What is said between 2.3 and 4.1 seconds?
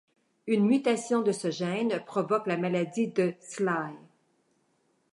la maladie de Sly.